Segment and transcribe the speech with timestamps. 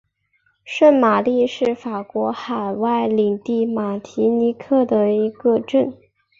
[0.65, 5.93] 圣玛丽是法国海外领地马提尼克的一个镇。